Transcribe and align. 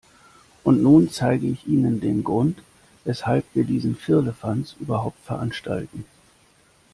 Und 0.63 0.81
nun 0.81 1.11
zeige 1.11 1.45
ich 1.45 1.67
Ihnen 1.67 2.01
den 2.01 2.23
Grund, 2.23 2.63
weshalb 3.03 3.45
wir 3.53 3.63
diesen 3.65 3.95
Firlefanz 3.95 4.75
überhaupt 4.79 5.23
veranstalten. 5.23 6.05